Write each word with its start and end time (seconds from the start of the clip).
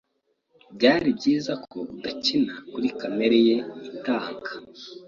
Byari 0.75 1.09
byiza 1.17 1.53
ko 1.69 1.77
udakina 1.93 2.53
kuri 2.71 2.87
kamere 2.99 3.37
ye 3.47 3.57
itanga. 3.89 4.51